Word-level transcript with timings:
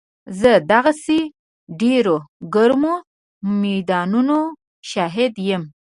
زه 0.39 0.51
د 0.59 0.63
دغسې 0.71 1.19
ډېرو 1.81 2.17
ګرمو 2.53 2.95
میدانونو 3.61 4.39
شاهد 4.89 5.33
یم. 5.49 5.63